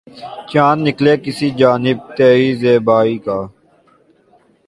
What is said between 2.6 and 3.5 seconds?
زیبائی کا